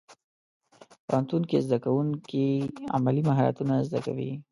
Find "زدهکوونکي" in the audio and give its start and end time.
1.65-2.47